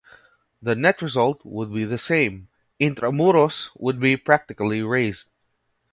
The 0.63 0.73
net 0.73 1.03
result 1.03 1.45
would 1.45 1.71
be 1.71 1.85
the 1.85 1.99
same: 1.99 2.47
Intramuros 2.79 3.69
would 3.77 3.99
be 3.99 4.17
practically 4.17 4.81
razed. 4.81 5.27